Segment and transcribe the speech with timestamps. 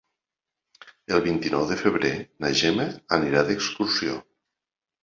[1.17, 2.11] El vint-i-nou de febrer
[2.47, 2.89] na Gemma
[3.21, 4.23] anirà d'excursió.